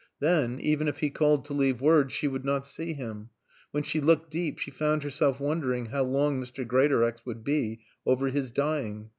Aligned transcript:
Then, 0.19 0.59
even 0.59 0.87
if 0.87 0.97
he 0.97 1.11
called 1.11 1.45
to 1.45 1.53
leave 1.53 1.79
word, 1.79 2.11
she 2.11 2.27
would 2.27 2.43
not 2.43 2.65
see 2.65 2.93
him. 2.93 3.29
When 3.69 3.83
she 3.83 4.01
looked 4.01 4.31
deep 4.31 4.57
she 4.57 4.71
found 4.71 5.03
herself 5.03 5.39
wondering 5.39 5.85
how 5.91 6.05
long 6.05 6.41
Mr. 6.41 6.65
Greatorex 6.67 7.23
would 7.23 7.43
be 7.43 7.81
over 8.03 8.29
his 8.29 8.49
dying. 8.51 9.09